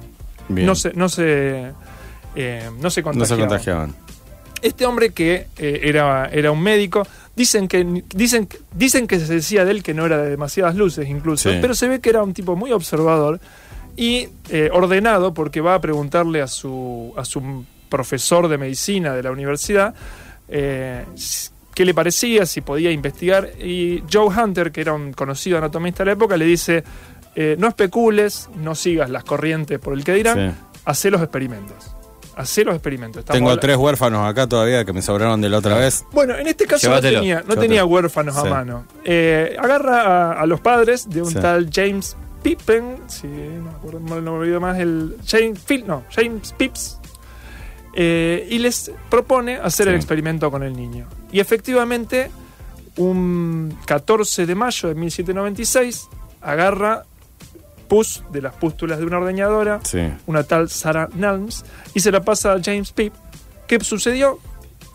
Bien. 0.49 0.67
No 0.67 0.75
se, 0.75 0.95
no 0.95 1.11
se, 1.11 1.73
eh, 2.35 2.71
no 2.81 2.89
se 2.91 3.03
No 3.03 3.05
contagiaban. 3.11 3.27
se 3.27 3.37
contagiaban. 3.37 3.95
Este 4.63 4.87
hombre 4.87 5.11
que 5.11 5.49
eh, 5.59 5.81
era, 5.83 6.29
era 6.33 6.51
un 6.53 6.63
médico, 6.63 7.07
dicen 7.37 7.67
que, 7.69 7.85
dicen, 8.15 8.49
dicen 8.75 9.07
que 9.07 9.19
se 9.19 9.35
decía 9.35 9.65
de 9.65 9.73
él 9.73 9.83
que 9.83 9.93
no 9.93 10.07
era 10.07 10.19
de 10.23 10.31
demasiadas 10.31 10.75
luces 10.77 11.09
incluso, 11.09 11.51
Sí. 11.51 11.59
pero 11.61 11.75
se 11.75 11.89
ve 11.89 12.01
que 12.01 12.11
era 12.11 12.23
un 12.23 12.33
tipo 12.33 12.55
muy 12.57 12.71
observador 12.73 13.41
y 13.97 14.29
eh, 14.49 14.71
ordenado 14.73 15.35
porque 15.35 15.61
va 15.61 15.75
a 15.75 15.81
preguntarle 15.81 16.41
a 16.41 16.47
su, 16.47 17.13
a 17.17 17.25
su 17.25 17.65
profesor 17.89 18.49
de 18.49 18.57
medicina 18.57 19.13
de 19.15 19.23
la 19.23 19.31
universidad 19.33 19.95
eh, 20.49 21.05
qué 21.75 21.85
le 21.85 21.95
parecía, 21.95 22.45
si 22.47 22.61
podía 22.61 22.91
investigar. 22.91 23.51
Y 23.59 24.03
Joe 24.13 24.27
Hunter, 24.29 24.71
que 24.73 24.81
era 24.83 24.93
un 24.93 25.13
conocido 25.13 25.59
anatomista 25.59 26.03
de 26.03 26.07
la 26.07 26.13
época, 26.13 26.37
le 26.37 26.45
dice, 26.45 26.85
eh, 27.35 27.57
no 27.59 27.67
especules, 27.69 28.49
no 28.57 28.75
sigas 28.75 29.09
las 29.11 29.25
corrientes 29.25 29.79
por 29.79 29.95
el 29.95 30.05
que 30.05 30.13
dirán, 30.13 30.53
Sí. 30.53 30.57
hacé 30.85 31.11
los 31.11 31.23
experimentos. 31.23 31.95
Hacé 32.37 32.65
los 32.65 32.75
experimentos. 32.75 33.21
Estamos 33.21 33.39
Tengo 33.39 33.57
tres 33.59 33.77
huérfanos 33.77 34.27
acá 34.29 34.47
todavía 34.47 34.85
que 34.85 34.93
me 34.93 35.03
sobraron 35.03 35.41
de 35.41 35.49
la 35.51 35.59
otra 35.59 35.77
vez. 35.77 36.05
bueno, 36.13 36.35
en 36.37 36.47
este 36.47 36.67
caso 36.67 36.89
no 36.89 37.01
tenía, 37.01 37.19
no 37.37 37.41
llévatelo. 37.43 37.61
tenía 37.61 37.85
huérfanos 37.85 38.37
a 38.37 38.45
mano. 38.45 38.85
Eh, 39.05 39.57
agarra 39.59 40.33
a, 40.33 40.41
a 40.41 40.47
los 40.47 40.61
padres 40.61 41.09
de 41.11 41.21
un 41.23 41.29
Sí. 41.31 41.35
tal 41.41 41.69
James 41.73 42.17
Pippen, 42.43 42.97
si 43.07 43.27
no 43.29 43.63
me 43.65 43.71
acuerdo, 43.71 44.01
no 44.01 44.21
me 44.21 44.31
olvido 44.31 44.61
más 44.61 44.79
el 44.79 45.17
James 45.27 45.61
Phil, 45.61 45.85
no, 45.87 46.05
James 46.11 46.53
Pips, 46.57 46.99
eh, 47.95 48.47
y 48.51 48.59
les 48.59 48.91
propone 49.11 49.57
hacer 49.57 49.89
el 49.89 49.95
experimento 49.95 50.51
con 50.51 50.63
el 50.63 50.75
niño. 50.75 51.07
Y 51.31 51.39
efectivamente, 51.41 52.31
un 52.97 53.77
14 53.87 54.47
de 54.47 54.55
mayo 54.55 54.89
de 54.89 54.95
1796, 54.95 56.09
agarra 56.41 57.05
pus 57.93 58.25
de 58.33 58.41
las 58.41 58.55
pústulas 58.55 58.99
de 58.99 59.05
una 59.05 59.19
ordeñadora, 59.19 59.81
Sí. 59.85 60.01
una 60.27 60.45
tal 60.45 60.71
Sarah 60.71 61.11
Nelms, 61.15 61.63
y 61.93 62.01
se 62.01 62.11
la 62.11 62.23
pasa 62.23 62.55
a 62.55 62.61
James 62.65 62.91
Pip. 62.91 63.13
¿Qué 63.69 63.79
sucedió? 63.81 64.39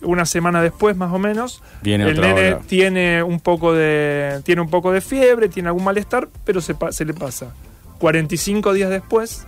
Una 0.02 0.26
semana 0.26 0.64
después, 0.64 0.96
más 0.98 1.14
o 1.14 1.20
menos, 1.20 1.62
Viene 1.84 2.10
el 2.10 2.20
nene 2.20 2.54
hora. 2.54 2.60
tiene 2.66 3.22
un 3.22 3.40
poco 3.40 3.72
de 3.74 4.42
tiene 4.44 4.62
un 4.62 4.70
poco 4.72 4.92
de 4.92 5.02
fiebre, 5.02 5.48
tiene 5.48 5.70
algún 5.70 5.84
malestar, 5.84 6.28
pero 6.44 6.60
se, 6.60 6.74
le 7.06 7.14
pasa. 7.14 7.54
45 8.00 8.74
días 8.74 8.90
después. 8.90 9.46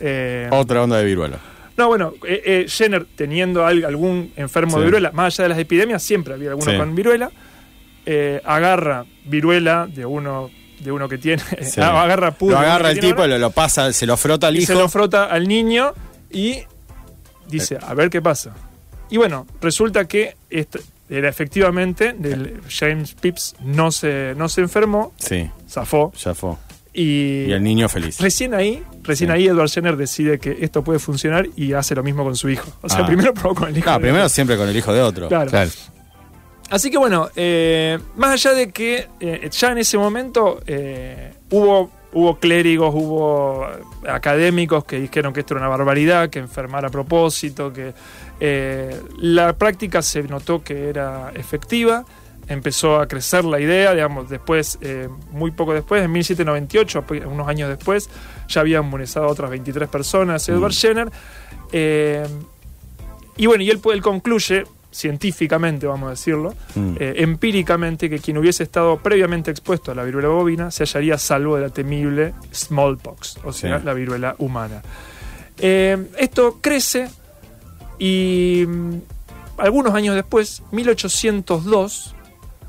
eh, 0.00 0.48
Otra 0.50 0.82
onda 0.82 0.96
de 0.96 1.04
viruela. 1.04 1.38
no, 1.76 1.88
bueno, 1.88 2.14
eh, 2.26 2.42
eh, 2.44 2.66
Jenner 2.68 3.06
teniendo 3.14 3.64
al- 3.66 3.84
algún 3.84 4.32
enfermo 4.36 4.72
Sí. 4.72 4.78
de 4.80 4.84
viruela, 4.86 5.12
más 5.12 5.34
allá 5.34 5.44
de 5.44 5.48
las 5.50 5.58
epidemias, 5.58 6.02
siempre 6.02 6.32
había 6.34 6.48
alguno 6.50 6.70
Sí. 6.72 6.76
con 6.78 6.94
viruela, 6.94 7.30
agarra 8.44 9.04
viruela 9.26 9.86
de 9.86 10.04
uno 10.06 10.50
de 10.80 10.92
uno 10.92 11.08
que 11.08 11.18
tiene, 11.18 11.42
Sí. 11.62 11.80
agarra 11.80 12.34
Lo 12.40 12.58
agarra 12.58 12.90
el 12.90 13.00
tipo, 13.00 13.26
lo, 13.26 13.38
lo 13.38 13.50
pasa, 13.50 13.92
se 13.92 14.06
lo 14.06 14.16
frota 14.16 14.48
al 14.48 14.56
y 14.56 14.64
se 14.66 14.72
hijo. 14.72 14.82
lo 14.82 14.88
frota 14.88 15.24
al 15.26 15.46
niño 15.48 15.92
y 16.30 16.62
dice, 17.48 17.78
a 17.80 17.94
ver 17.94 18.10
qué 18.10 18.20
pasa. 18.22 18.54
Y 19.10 19.16
bueno, 19.16 19.46
resulta 19.60 20.06
que 20.06 20.36
este- 20.50 20.80
era 21.10 21.28
efectivamente, 21.28 22.14
del 22.18 22.60
James 22.68 23.14
Pips 23.14 23.56
no 23.60 23.92
se, 23.92 24.34
no 24.36 24.48
se 24.48 24.62
enfermó, 24.62 25.12
Sí, 25.18 25.48
zafó, 25.68 26.10
fue. 26.14 26.56
y, 26.94 27.44
Y 27.44 27.52
el 27.52 27.62
niño 27.62 27.88
feliz. 27.90 28.18
recién 28.20 28.54
ahí, 28.54 28.82
recién 29.02 29.28
Sí. 29.28 29.34
ahí 29.34 29.46
Edward 29.46 29.68
Jenner 29.70 29.96
decide 29.98 30.38
que 30.38 30.56
esto 30.62 30.82
puede 30.82 30.98
funcionar 30.98 31.46
y 31.56 31.74
hace 31.74 31.94
lo 31.94 32.02
mismo 32.02 32.24
con 32.24 32.34
su 32.36 32.48
hijo. 32.48 32.66
O 32.80 32.88
sea, 32.88 33.00
Ah. 33.00 33.06
primero 33.06 33.34
probó 33.34 33.54
con 33.54 33.68
el 33.68 33.76
hijo. 33.76 33.90
No, 33.90 33.96
de- 33.96 34.00
primero 34.00 34.28
siempre 34.30 34.56
con 34.56 34.66
el 34.68 34.74
hijo 34.76 34.92
de 34.94 35.02
otro. 35.02 35.28
Claro. 35.28 35.50
Claro. 35.50 35.70
Así 36.70 36.90
que 36.90 36.96
bueno, 36.98 37.28
eh, 37.36 37.98
más 38.16 38.32
allá 38.32 38.54
de 38.54 38.70
que 38.72 39.06
eh, 39.20 39.48
ya 39.50 39.72
en 39.72 39.78
ese 39.78 39.98
momento 39.98 40.60
eh, 40.66 41.34
hubo, 41.50 41.90
hubo 42.12 42.36
clérigos, 42.38 42.92
hubo 42.94 43.66
académicos 44.08 44.84
que 44.84 44.98
dijeron 44.98 45.32
que 45.32 45.40
esto 45.40 45.54
era 45.54 45.60
una 45.66 45.68
barbaridad, 45.76 46.30
que 46.30 46.38
enfermar 46.38 46.84
a 46.84 46.88
propósito, 46.90 47.72
que 47.72 47.92
la 49.18 49.52
práctica 49.56 50.02
se 50.02 50.22
notó 50.24 50.62
que 50.64 50.88
era 50.88 51.30
efectiva, 51.34 52.04
empezó 52.48 52.98
a 52.98 53.08
crecer 53.08 53.44
la 53.44 53.58
idea, 53.60 53.94
digamos, 53.94 54.28
después, 54.28 54.78
eh, 54.82 55.08
muy 55.30 55.50
poco 55.52 55.72
después, 55.72 56.02
en 56.02 56.12
1798, 56.12 57.04
ape- 57.06 57.26
unos 57.26 57.48
años 57.48 57.68
después, 57.70 58.10
ya 58.48 58.60
había 58.60 58.78
inmunizado 58.80 59.26
a 59.26 59.28
otras 59.28 59.50
23 59.50 59.88
personas 59.88 60.46
Edward 60.48 60.72
Mm. 60.72 60.74
Jenner. 60.74 61.10
eh, 61.72 62.26
y 63.36 63.46
bueno, 63.46 63.64
y 63.64 63.70
él, 63.70 63.80
él 63.92 64.02
concluye, 64.02 64.64
científicamente 64.94 65.86
vamos 65.86 66.06
a 66.06 66.10
decirlo, 66.10 66.54
Mm. 66.74 66.94
eh, 67.00 67.14
empíricamente, 67.18 68.08
que 68.08 68.18
quien 68.20 68.38
hubiese 68.38 68.62
estado 68.62 68.96
previamente 68.98 69.50
expuesto 69.50 69.90
a 69.90 69.94
la 69.94 70.04
viruela 70.04 70.28
bovina 70.28 70.70
se 70.70 70.84
hallaría 70.84 71.18
salvo 71.18 71.56
de 71.56 71.62
la 71.62 71.68
temible 71.70 72.32
smallpox, 72.52 73.38
o 73.44 73.52
sea, 73.52 73.78
Sí. 73.80 73.84
la 73.84 73.92
viruela 73.94 74.36
humana. 74.38 74.82
Eh, 75.58 75.96
esto 76.18 76.58
crece 76.60 77.08
y 77.98 78.64
mm, 78.66 78.94
algunos 79.58 79.94
años 79.94 80.14
después, 80.14 80.62
1802, 80.72 82.14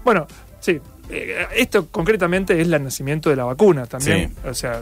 bueno, 0.03 0.27
sí, 0.59 0.79
esto 1.09 1.87
concretamente 1.89 2.59
es 2.59 2.67
el 2.67 2.83
nacimiento 2.83 3.29
de 3.29 3.35
la 3.35 3.43
vacuna 3.45 3.85
también. 3.85 4.33
O 4.49 4.53
sea, 4.53 4.81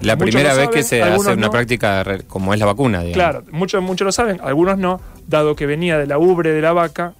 La 0.00 0.16
primera 0.16 0.50
vez 0.54 0.64
saben, 0.66 0.70
que 0.70 0.82
se 0.82 1.02
hace 1.02 1.32
una 1.32 1.34
no. 1.36 1.50
práctica 1.50 2.04
como 2.28 2.52
es 2.54 2.60
la 2.60 2.66
vacuna, 2.66 3.00
digamos. 3.02 3.14
Claro, 3.14 3.44
muchos, 3.50 3.82
muchos 3.82 4.04
lo 4.06 4.12
saben, 4.12 4.40
algunos 4.42 4.78
no, 4.78 5.00
dado 5.26 5.56
que 5.56 5.66
venía 5.66 5.98
de 5.98 6.06
la 6.06 6.18
ubre 6.18 6.52
de 6.52 6.60
la 6.62 6.72
vaca, 6.72 7.14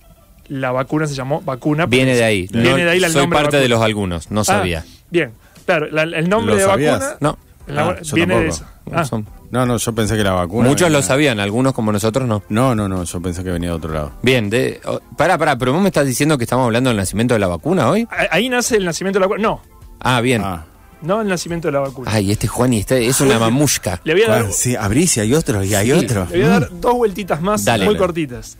la 0.48 0.72
vacuna 0.72 1.06
se 1.06 1.14
llamó 1.14 1.40
vacuna. 1.40 1.86
Viene 1.86 2.14
de 2.14 2.24
ahí. 2.24 2.48
Viene 2.52 2.70
No- 2.70 2.76
de 2.76 2.90
ahí 2.90 3.02
el 3.02 3.10
soy 3.10 3.22
nombre 3.22 3.38
parte 3.40 3.56
de 3.56 3.62
vacuna. 3.62 3.74
los 3.76 3.84
algunos, 3.84 4.30
no 4.30 4.40
Ah, 4.42 4.44
sabía. 4.44 4.84
bien, 5.10 5.32
claro, 5.66 5.86
la- 5.90 6.02
el 6.02 6.28
nombre 6.28 6.54
¿Lo 6.54 6.60
de 6.60 6.66
sabías? 6.66 7.00
vacuna 7.00 7.16
No, 7.20 7.38
la- 7.66 7.88
Ah, 7.90 7.96
yo 8.02 8.14
viene 8.16 8.38
de 8.38 8.48
eso. 8.48 8.64
Ah, 8.92 9.04
son- 9.04 9.26
No, 9.54 9.64
no, 9.64 9.76
yo 9.76 9.94
pensé 9.94 10.16
que 10.16 10.24
la 10.24 10.32
vacuna. 10.32 10.68
muchos 10.68 10.90
lo 10.90 11.00
sabían, 11.00 11.38
algunos 11.38 11.72
como 11.72 11.92
nosotros 11.92 12.26
no. 12.26 12.42
No, 12.48 12.74
no, 12.74 12.88
no, 12.88 13.04
yo 13.04 13.20
pensé 13.22 13.44
que 13.44 13.50
venía 13.50 13.68
de 13.70 13.74
otro 13.76 13.92
lado. 13.92 14.10
Bien, 14.20 14.50
de, 14.50 14.80
oh, 14.84 15.00
pará, 15.16 15.38
pará, 15.38 15.56
pero 15.56 15.72
vos 15.72 15.80
me 15.80 15.88
estás 15.90 16.06
diciendo 16.06 16.36
que 16.36 16.42
estamos 16.44 16.64
hablando 16.64 16.90
del 16.90 16.96
nacimiento 16.96 17.34
de 17.34 17.38
la 17.40 17.46
vacuna 17.46 17.88
hoy. 17.88 18.06
ahí 18.30 18.48
nace 18.48 18.76
el 18.76 18.84
nacimiento 18.84 19.18
de 19.18 19.20
la 19.20 19.26
vacuna. 19.28 19.48
No, 19.48 19.60
Ah, 20.00 20.20
bien. 20.20 20.42
Ah, 20.44 20.64
no 21.02 21.20
el 21.20 21.28
nacimiento 21.28 21.68
de 21.68 21.72
la 21.72 21.80
vacuna. 21.80 22.10
Ay, 22.12 22.32
este 22.32 22.48
Juan 22.48 22.72
y 22.72 22.80
este 22.80 23.06
es 23.06 23.20
una 23.20 23.38
mamushka. 23.38 24.00
Le 24.04 24.14
voy 24.14 24.22
a 24.24 24.28
dar, 24.28 24.52
sí, 24.52 24.74
abrís 24.74 25.16
y 25.18 25.20
hay 25.20 25.34
otro, 25.34 25.62
y 25.62 25.72
hay 25.74 25.86
Sí. 25.86 25.92
otro. 25.92 26.26
le 26.30 26.36
voy 26.38 26.46
a 26.46 26.48
dar 26.48 26.68
dos 26.80 26.94
vueltitas 26.94 27.40
más 27.40 27.64
Dale. 27.64 27.84
muy 27.84 27.96
cortitas. 27.96 28.58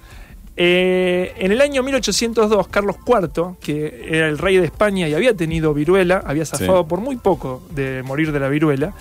Eh, 0.56 1.34
en 1.38 1.50
el 1.50 1.60
año 1.60 1.82
1802, 1.82 2.68
Carlos 2.68 2.96
IV, 3.04 3.56
que 3.60 4.06
era 4.08 4.28
el 4.28 4.38
rey 4.38 4.56
de 4.58 4.66
España 4.66 5.08
y 5.08 5.14
había 5.14 5.34
tenido 5.34 5.74
viruela, 5.74 6.22
había 6.24 6.46
zafado 6.46 6.82
Sí. 6.82 6.86
por 6.88 7.00
muy 7.00 7.16
poco 7.16 7.62
de 7.70 8.02
morir 8.04 8.30
de 8.30 8.38
la 8.38 8.48
viruela, 8.48 8.92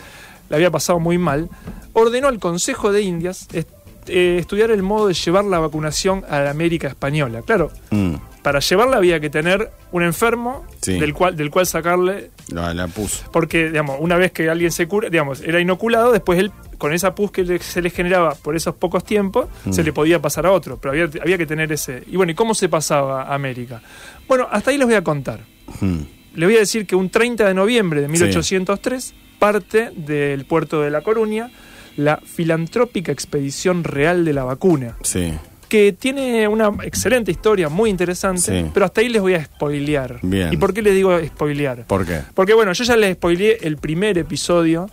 le 0.49 0.55
había 0.55 0.71
pasado 0.71 0.99
muy 0.99 1.17
mal, 1.17 1.49
ordenó 1.93 2.27
al 2.27 2.39
Consejo 2.39 2.91
de 2.91 3.01
Indias 3.01 3.47
est- 3.53 3.69
eh, 4.07 4.37
estudiar 4.39 4.69
el 4.71 4.83
modo 4.83 5.07
de 5.07 5.13
llevar 5.13 5.45
la 5.45 5.59
vacunación 5.59 6.23
a 6.29 6.39
la 6.41 6.49
América 6.51 6.87
española. 6.89 7.41
Claro, 7.41 7.71
Mm, 7.91 8.15
para 8.41 8.59
llevarla 8.59 8.97
había 8.97 9.21
que 9.21 9.29
tener 9.29 9.71
un 9.93 10.03
enfermo 10.03 10.65
Sí. 10.81 10.99
del, 10.99 11.13
cual, 11.13 11.37
del 11.37 11.49
cual 11.49 11.65
sacarle 11.65 12.31
la, 12.49 12.73
la 12.73 12.87
puso. 12.89 13.23
porque, 13.31 13.69
digamos, 13.69 13.95
una 14.01 14.17
vez 14.17 14.33
que 14.33 14.49
alguien 14.49 14.71
se 14.73 14.87
cura, 14.89 15.09
digamos, 15.09 15.39
era 15.41 15.61
inoculado, 15.61 16.11
después 16.11 16.37
él, 16.37 16.51
con 16.77 16.91
esa 16.91 17.15
pus 17.15 17.31
que 17.31 17.59
se 17.59 17.81
le 17.81 17.89
generaba 17.89 18.35
por 18.35 18.57
esos 18.57 18.75
pocos 18.75 19.05
tiempos, 19.05 19.47
Mm. 19.63 19.71
se 19.71 19.83
le 19.83 19.93
podía 19.93 20.21
pasar 20.21 20.45
a 20.47 20.51
otro, 20.51 20.77
pero 20.81 20.91
había, 20.91 21.09
había 21.21 21.37
que 21.37 21.45
tener 21.45 21.71
ese... 21.71 22.03
Y 22.07 22.17
bueno, 22.17 22.33
¿y 22.33 22.35
cómo 22.35 22.53
se 22.55 22.67
pasaba 22.67 23.23
a 23.23 23.33
América? 23.35 23.81
Bueno, 24.27 24.49
hasta 24.51 24.71
ahí 24.71 24.77
les 24.77 24.85
voy 24.87 24.95
a 24.95 25.03
contar. 25.03 25.39
Mm, 25.79 25.99
Les 26.35 26.47
voy 26.49 26.55
a 26.57 26.59
decir 26.59 26.85
que 26.87 26.95
un 26.97 27.09
30 27.09 27.47
de 27.47 27.53
noviembre 27.53 28.01
de 28.01 28.07
1803 28.09 29.13
parte 29.43 29.91
del 29.93 30.45
puerto 30.45 30.81
de 30.81 30.89
La 30.89 31.01
Coruña 31.01 31.51
la 31.97 32.15
filantrópica 32.23 33.11
expedición 33.11 33.83
real 33.83 34.23
de 34.23 34.31
la 34.31 34.45
vacuna, 34.45 34.95
Sí, 35.03 35.33
que 35.67 35.91
tiene 35.91 36.47
una 36.47 36.71
excelente 36.83 37.29
historia, 37.29 37.67
muy 37.67 37.89
interesante, 37.89 38.41
Sí. 38.63 38.71
pero 38.73 38.85
hasta 38.85 39.01
ahí 39.01 39.09
les 39.09 39.21
voy 39.21 39.33
a 39.33 39.43
spoilear. 39.43 40.19
Bien. 40.21 40.53
¿Y 40.53 40.55
por 40.55 40.73
qué 40.73 40.81
les 40.81 40.93
digo 40.95 41.19
spoilear? 41.25 41.83
¿por 41.87 42.05
qué? 42.05 42.21
Porque 42.33 42.53
bueno, 42.53 42.71
yo 42.71 42.85
ya 42.85 42.95
les 42.95 43.15
spoileé 43.15 43.57
el 43.63 43.75
primer 43.75 44.17
episodio, 44.17 44.89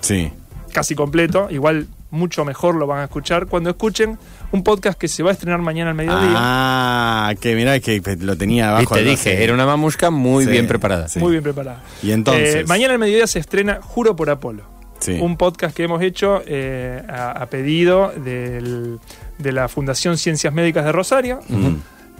Sí, 0.00 0.32
casi 0.72 0.94
completo, 0.94 1.48
igual 1.50 1.86
mucho 2.10 2.46
mejor 2.46 2.76
lo 2.76 2.86
van 2.86 3.00
a 3.00 3.04
escuchar 3.04 3.44
cuando 3.46 3.68
escuchen 3.68 4.18
un 4.52 4.62
podcast 4.62 4.98
que 4.98 5.08
se 5.08 5.22
va 5.22 5.30
a 5.30 5.32
estrenar 5.32 5.60
mañana 5.60 5.90
al 5.90 5.96
mediodía. 5.96 6.32
Ah, 6.34 7.34
que 7.40 7.54
mirá 7.54 7.78
que 7.80 8.00
lo 8.20 8.36
tenía 8.36 8.68
abajo. 8.70 8.94
Algo 8.94 9.10
dije, 9.10 9.42
era 9.42 9.52
una 9.52 9.66
mamushka 9.66 10.10
muy 10.10 10.44
Sí, 10.44 10.50
bien 10.50 10.66
preparada. 10.66 11.08
sí. 11.08 11.18
Muy 11.18 11.32
bien 11.32 11.42
preparada. 11.42 11.82
Y 12.02 12.12
entonces. 12.12 12.54
Eh, 12.56 12.64
mañana 12.66 12.94
al 12.94 12.98
mediodía 13.00 13.26
se 13.26 13.38
estrena 13.38 13.80
Juro 13.82 14.14
por 14.16 14.30
Apolo, 14.30 14.62
Sí. 15.00 15.18
un 15.20 15.36
podcast 15.36 15.76
que 15.76 15.82
hemos 15.84 16.00
hecho 16.02 16.42
eh, 16.46 17.02
a, 17.08 17.32
a 17.32 17.46
pedido 17.46 18.12
del- 18.16 18.98
de 19.38 19.52
la 19.52 19.68
Fundación 19.68 20.16
Ciencias 20.16 20.52
Médicas 20.54 20.84
de 20.84 20.92
Rosario, 20.92 21.40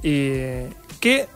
y, 0.03 0.31
que 1.01 1.27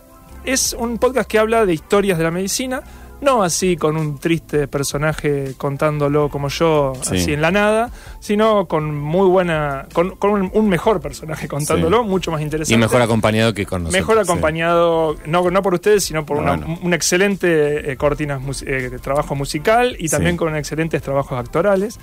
es 0.45 0.75
un 0.79 0.99
podcast 0.99 1.29
que 1.29 1.39
habla 1.39 1.65
de 1.67 1.73
historias 1.75 2.19
de 2.19 2.25
la 2.25 2.31
medicina, 2.31 2.83
no 3.21 3.43
así 3.43 3.77
con 3.77 3.97
un 3.97 4.19
triste 4.19 4.67
personaje 4.69 5.55
contándolo 5.57 6.29
como 6.29 6.49
yo, 6.49 6.93
Sí. 7.03 7.17
así 7.17 7.33
en 7.33 7.43
la 7.43 7.51
nada, 7.51 7.91
sino 8.21 8.67
con 8.67 8.95
muy 8.95 9.27
buena, 9.29 9.87
con, 9.93 10.17
con 10.17 10.51
un, 10.53 10.69
mejor 10.69 11.01
personaje 11.01 11.49
contándolo, 11.49 12.05
mucho 12.05 12.31
más 12.31 12.41
interesante. 12.43 12.75
Y 12.75 12.79
mejor 12.79 13.03
acompañado 13.03 13.53
que 13.55 13.67
con 13.67 13.83
nosotros. 13.85 14.01
Mejor 14.01 14.19
acompañado, 14.19 15.17
no, 15.27 15.51
no 15.51 15.63
por 15.63 15.75
ustedes, 15.75 16.05
sino 16.05 16.25
por 16.25 16.37
una- 16.39 16.57
Bueno. 16.57 16.79
un 16.83 16.95
excelente 16.95 17.93
eh, 17.93 17.97
cortinas 17.97 18.41
eh, 18.67 18.99
trabajo 19.03 19.35
musical 19.35 19.97
y 19.99 20.09
también 20.09 20.37
con 20.37 20.55
excelentes 20.57 21.03
trabajos 21.03 21.39
actorales. 21.39 21.99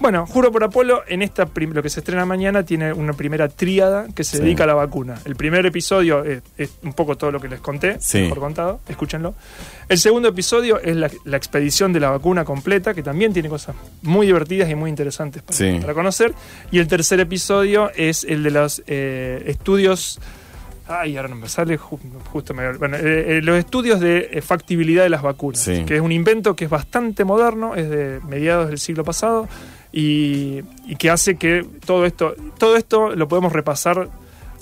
Bueno, 0.00 0.26
Juro 0.26 0.52
por 0.52 0.62
Apolo, 0.62 1.02
en 1.08 1.22
esta 1.22 1.48
lo 1.56 1.82
que 1.82 1.90
se 1.90 2.00
estrena 2.00 2.24
mañana, 2.24 2.62
tiene 2.62 2.92
una 2.92 3.14
primera 3.14 3.48
tríada 3.48 4.06
que 4.14 4.22
se 4.22 4.36
Sí. 4.36 4.42
dedica 4.44 4.62
a 4.62 4.66
la 4.68 4.74
vacuna. 4.74 5.16
El 5.24 5.34
primer 5.34 5.66
episodio 5.66 6.22
es, 6.24 6.40
es 6.56 6.70
un 6.84 6.92
poco 6.92 7.16
todo 7.16 7.32
lo 7.32 7.40
que 7.40 7.48
les 7.48 7.58
conté, 7.60 7.96
Sí. 8.00 8.20
mejor 8.22 8.38
contado, 8.38 8.80
escúchenlo. 8.88 9.34
El 9.88 9.98
segundo 9.98 10.28
episodio 10.28 10.80
es 10.80 10.94
la, 10.94 11.10
la 11.24 11.36
expedición 11.36 11.92
de 11.92 11.98
la 12.00 12.10
vacuna 12.10 12.44
completa, 12.44 12.94
que 12.94 13.02
también 13.02 13.32
tiene 13.32 13.48
cosas 13.48 13.74
muy 14.02 14.26
divertidas 14.26 14.70
y 14.70 14.76
muy 14.76 14.88
interesantes 14.88 15.42
para, 15.42 15.56
Sí. 15.56 15.78
para 15.80 15.94
conocer. 15.94 16.32
Y 16.70 16.78
el 16.78 16.86
tercer 16.86 17.18
episodio 17.18 17.90
es 17.96 18.22
el 18.22 18.44
de 18.44 18.50
los 18.52 18.82
eh, 18.86 19.42
estudios 19.46 20.20
Ay, 20.90 21.18
ahora 21.18 21.28
no 21.28 21.34
me 21.36 21.50
sale, 21.50 21.78
ju- 21.78 21.98
justo 22.32 22.54
me... 22.54 22.72
Bueno, 22.78 22.96
eh, 22.96 23.36
eh, 23.36 23.40
los 23.42 23.58
estudios 23.58 24.00
de 24.00 24.30
eh, 24.32 24.40
factibilidad 24.40 25.02
de 25.02 25.10
las 25.10 25.20
vacunas, 25.20 25.60
Sí. 25.60 25.84
que 25.84 25.96
es 25.96 26.00
un 26.00 26.12
invento 26.12 26.56
que 26.56 26.64
es 26.64 26.70
bastante 26.70 27.24
moderno, 27.26 27.74
es 27.74 27.90
de 27.90 28.20
mediados 28.26 28.68
del 28.70 28.78
siglo 28.78 29.04
pasado, 29.04 29.46
y, 29.98 30.62
y 30.86 30.94
que 30.96 31.10
hace 31.10 31.36
que 31.36 31.66
todo 31.84 32.04
esto, 32.06 32.34
todo 32.58 32.76
esto 32.76 33.16
lo 33.16 33.26
podemos 33.26 33.52
repasar 33.52 34.08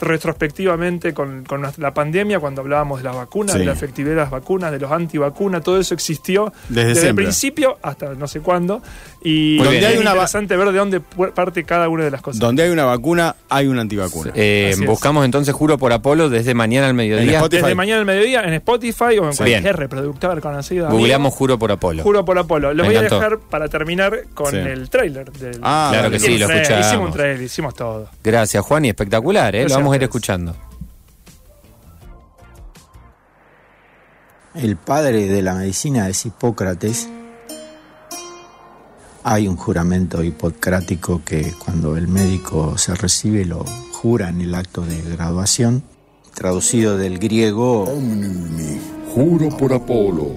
retrospectivamente 0.00 1.14
con, 1.14 1.45
con 1.45 1.62
la 1.76 1.95
pandemia, 1.95 2.38
cuando 2.40 2.61
hablábamos 2.62 2.99
de 3.00 3.05
las 3.05 3.16
vacunas, 3.16 3.52
Sí. 3.55 3.61
de 3.61 3.64
la 3.66 3.73
efectividad 3.73 4.14
de 4.14 4.21
las 4.23 4.31
vacunas, 4.31 4.71
de 4.73 4.78
los 4.78 4.90
antivacunas, 4.93 5.62
todo 5.62 5.78
eso 5.81 5.95
existió 5.95 6.52
Desde 6.69 6.90
el 6.90 6.97
siempre. 6.97 7.25
principio 7.25 7.78
hasta 7.83 8.14
no 8.14 8.26
sé 8.28 8.40
cuándo, 8.40 8.83
Y 9.28 9.59
es. 9.59 9.64
Donde 9.64 9.87
hay 9.87 9.97
una 9.99 10.11
interesante 10.12 10.56
ver 10.56 10.71
de 10.71 10.78
dónde 10.78 11.00
parte 11.00 11.64
cada 11.64 11.88
una 11.88 12.04
de 12.04 12.12
las 12.12 12.23
cosas. 12.23 12.38
Donde 12.38 12.62
hay 12.62 12.71
una 12.71 12.85
vacuna, 12.85 13.35
hay 13.49 13.66
una 13.66 13.80
antivacuna. 13.80 14.30
Eh, 14.37 14.76
buscamos 14.87 15.25
entonces 15.25 15.52
Juro 15.52 15.78
por 15.78 15.92
Apolo 15.92 16.28
desde 16.28 16.54
mañana 16.54 16.87
al 16.87 16.95
mediodía. 16.95 17.42
Desde 17.49 17.75
mañana 17.75 17.99
al 18.00 18.06
mediodía 18.06 18.42
en 18.45 18.54
Spotify 18.54 19.18
o 19.21 19.26
en 19.26 19.33
Sí. 19.33 19.38
cualquier 19.38 19.62
Bien. 19.62 19.75
reproductor 19.75 20.40
conocido. 20.40 20.88
Googleamos 20.90 21.35
Juro 21.35 21.59
por 21.59 21.73
Apolo. 21.73 22.04
Juro 22.04 22.25
por 22.25 22.38
Apolo. 22.38 22.73
Lo 22.73 22.85
Me 22.85 22.90
voy 22.90 22.97
a 22.99 23.02
dejar 23.02 23.38
para 23.40 23.68
terminar 23.68 24.26
con 24.33 24.52
Sí. 24.52 24.59
el 24.59 24.88
trailer. 24.90 25.33
Del, 25.33 25.59
Ah, 25.61 25.88
Claro 25.92 26.11
que 26.11 26.16
Hicimos 26.18 26.35
sí, 26.35 26.38
lo 26.38 26.47
un 26.47 26.52
trailer, 26.52 26.62
escuchamos. 26.62 26.87
Hicimos 26.87 27.06
un 27.09 27.12
trailer, 27.12 27.42
hicimos 27.42 27.75
todo. 27.75 28.09
Gracias, 28.23 28.64
Juan, 28.64 28.85
y 28.85 28.88
espectacular, 28.90 29.56
¿eh? 29.56 29.59
Gracias 29.61 29.73
Lo 29.73 29.83
vamos 29.83 29.92
a 29.92 29.97
ir 29.97 30.02
escuchando. 30.04 30.56
El 34.54 34.76
padre 34.76 35.26
de 35.26 35.42
la 35.42 35.54
medicina 35.54 36.09
es 36.09 36.25
Hipócrates. 36.25 37.09
Hay 39.28 39.49
un 39.49 39.56
juramento 39.56 40.23
hipocrático 40.23 41.21
que 41.25 41.52
cuando 41.59 41.97
el 41.97 42.06
médico 42.06 42.78
se 42.78 42.95
recibe 42.95 43.45
lo 43.45 43.64
jura 43.90 44.28
en 44.28 44.40
el 44.40 44.54
acto 44.54 44.83
de 44.83 45.02
graduación, 45.02 45.83
traducido 46.33 46.97
del 46.97 47.18
griego 47.18 47.92
Juro 49.12 49.49
por 49.56 49.73
Apolo. 49.73 50.30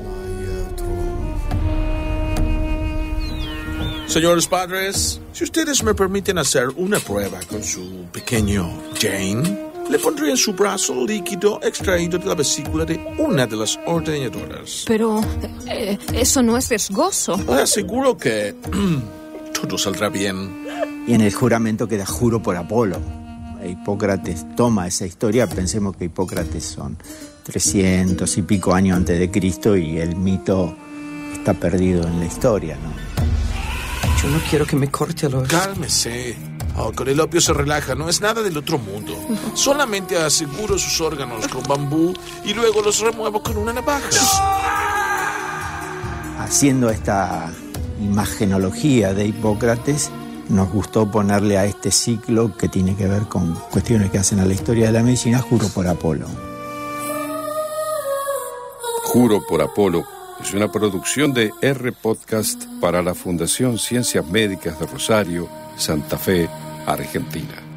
Señores 4.08 4.48
padres, 4.48 5.22
si 5.34 5.43
ustedes 5.43 5.84
me 5.84 5.93
permiten 5.93 6.39
hacer 6.39 6.69
una 6.69 6.98
prueba 7.00 7.41
con 7.48 7.63
su 7.63 8.08
pequeño 8.12 8.67
Jane, 9.00 9.69
le 9.89 10.00
pondré 10.00 10.29
en 10.29 10.38
su 10.38 10.53
brazo 10.53 11.05
líquido 11.05 11.60
extraído 11.63 12.17
de 12.19 12.25
la 12.25 12.36
vesícula 12.36 12.86
de 12.86 13.00
una 13.17 13.48
de 13.48 13.55
las 13.55 13.79
ordeñadoras. 13.86 14.84
Pero 14.88 15.22
eh, 15.67 15.98
eso 16.13 16.43
no 16.43 16.58
es 16.58 16.69
riesgoso. 16.69 17.38
Le 17.38 17.62
aseguro 17.63 18.15
que 18.17 18.55
todo 19.62 19.77
saldrá 19.77 20.10
bien. 20.10 20.65
y 21.08 21.13
en 21.13 21.22
el 21.22 21.34
juramento 21.34 21.88
queda 21.88 22.05
juro 22.05 22.41
por 22.41 22.55
Apolo. 22.55 23.00
Hipócrates 23.67 24.46
toma 24.55 24.88
esa 24.88 25.05
historia, 25.05 25.46
pensemos 25.48 25.96
que 25.98 26.05
Hipócrates 26.05 26.63
son 26.63 26.98
300 27.43 28.38
y 28.38 28.41
pico 28.43 28.74
años 28.74 28.96
antes 28.96 29.19
de 29.19 29.29
Cristo 29.29 29.75
y 29.75 29.98
el 29.98 30.15
mito 30.15 30.75
está 31.34 31.53
perdido 31.53 32.08
en 32.08 32.19
la 32.19 32.25
historia, 32.25 32.77
¿no? 32.77 32.93
Yo 34.22 34.29
no 34.29 34.39
quiero 34.50 34.65
que 34.65 34.75
me 34.75 34.89
corte 34.89 35.29
los... 35.29 35.48
Cálmese. 35.48 36.36
Oh, 36.82 36.94
con 36.94 37.10
el 37.10 37.20
opio 37.20 37.42
se 37.42 37.52
relaja, 37.52 37.94
no 37.94 38.08
es 38.08 38.22
nada 38.22 38.42
del 38.42 38.56
otro 38.56 38.78
mundo. 38.78 39.14
Solamente 39.54 40.18
aseguro 40.18 40.78
sus 40.80 41.02
órganos 41.02 41.46
con 41.50 41.62
bambú 41.64 42.14
y 42.46 42.54
luego 42.54 42.82
los 42.82 43.02
remuevo 43.02 43.44
con 43.44 43.58
una 43.58 43.74
navaja. 43.74 44.08
haciendo 46.40 46.90
esta 46.90 47.52
imagenología 48.00 49.14
de 49.14 49.26
Hipócrates, 49.28 50.10
nos 50.48 50.72
gustó 50.72 51.12
ponerle 51.12 51.58
a 51.58 51.66
este 51.66 51.92
ciclo 51.92 52.56
que 52.56 52.70
tiene 52.70 52.96
que 52.96 53.08
ver 53.08 53.24
con 53.24 53.56
cuestiones 53.72 54.10
que 54.10 54.20
hacen 54.20 54.40
a 54.40 54.46
la 54.46 54.54
historia 54.54 54.86
de 54.86 54.94
la 54.94 55.04
medicina, 55.04 55.40
juro 55.40 55.68
por 55.68 55.86
Apolo. 55.86 56.28
Juro 59.04 59.42
por 59.46 59.62
Apolo 59.62 60.06
es 60.42 60.54
una 60.54 60.72
producción 60.72 61.34
de 61.34 61.52
R 61.62 61.92
Podcast 61.92 62.64
para 62.80 63.04
la 63.04 63.14
Fundación 63.14 63.78
Ciencias 63.78 64.26
Médicas 64.26 64.80
de 64.80 64.88
Rosario, 64.88 65.50
Santa 65.76 66.18
Fe, 66.18 66.50
Argentina. 66.89 67.69